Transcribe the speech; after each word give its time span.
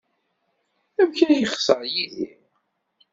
Amek 1.01 1.19
ay 1.27 1.35
yexṣer 1.41 1.81
Yidir? 1.93 2.37